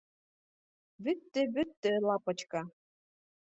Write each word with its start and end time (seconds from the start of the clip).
Бөттө, 1.07 1.43
бөттө, 1.59 1.93
лапочка 2.07 2.65